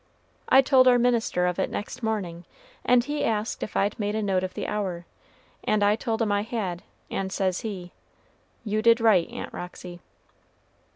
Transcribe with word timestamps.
I 0.49 0.63
told 0.63 0.87
our 0.87 0.97
minister 0.97 1.45
of 1.45 1.59
it 1.59 1.69
next 1.69 2.01
morning, 2.01 2.43
and 2.83 3.03
he 3.03 3.23
asked 3.23 3.61
if 3.61 3.77
I'd 3.77 3.99
made 3.99 4.15
a 4.15 4.23
note 4.23 4.43
of 4.43 4.55
the 4.55 4.65
hour, 4.65 5.05
and 5.63 5.83
I 5.83 5.95
told 5.95 6.23
him 6.23 6.31
I 6.31 6.41
had, 6.41 6.81
and 7.11 7.31
says 7.31 7.59
he, 7.61 7.91
'You 8.63 8.81
did 8.81 8.99
right, 8.99 9.29
Aunt 9.29 9.53
Roxy.'" 9.53 9.99